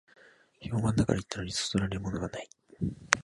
[0.61, 2.49] 評判だから行ったのに、そそられるものがない